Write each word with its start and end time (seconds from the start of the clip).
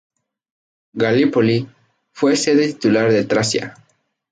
Galípoli 0.95 1.67
fue 2.11 2.35
sede 2.35 2.65
titular 2.65 3.11
de 3.11 3.23
Tracia. 3.25 3.75